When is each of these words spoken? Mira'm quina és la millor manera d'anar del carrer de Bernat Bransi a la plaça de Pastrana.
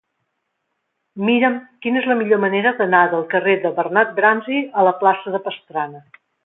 Mira'm 1.27 1.59
quina 1.85 2.01
és 2.01 2.09
la 2.13 2.17
millor 2.23 2.41
manera 2.47 2.73
d'anar 2.81 3.05
del 3.13 3.29
carrer 3.37 3.57
de 3.67 3.75
Bernat 3.79 4.19
Bransi 4.21 4.67
a 4.85 4.91
la 4.91 4.99
plaça 5.05 5.39
de 5.39 5.47
Pastrana. 5.49 6.07